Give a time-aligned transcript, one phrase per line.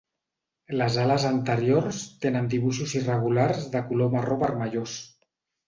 [0.79, 4.99] Les ales anteriors tenen dibuixos irregulars de color marró-vermellós.